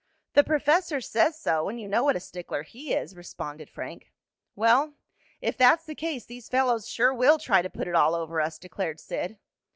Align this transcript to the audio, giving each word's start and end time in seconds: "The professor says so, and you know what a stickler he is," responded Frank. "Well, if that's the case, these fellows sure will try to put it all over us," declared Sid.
"The 0.33 0.43
professor 0.43 0.99
says 0.99 1.37
so, 1.39 1.69
and 1.69 1.79
you 1.79 1.87
know 1.87 2.03
what 2.03 2.15
a 2.15 2.19
stickler 2.19 2.63
he 2.63 2.91
is," 2.91 3.15
responded 3.15 3.69
Frank. 3.69 4.11
"Well, 4.55 4.95
if 5.41 5.55
that's 5.55 5.85
the 5.85 5.93
case, 5.93 6.25
these 6.25 6.49
fellows 6.49 6.89
sure 6.89 7.13
will 7.13 7.37
try 7.37 7.61
to 7.61 7.69
put 7.69 7.87
it 7.87 7.93
all 7.93 8.15
over 8.15 8.41
us," 8.41 8.57
declared 8.57 8.99
Sid. 8.99 9.37